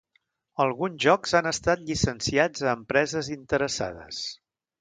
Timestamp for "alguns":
0.63-1.03